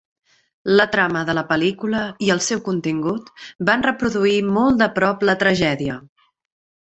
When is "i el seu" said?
2.27-2.63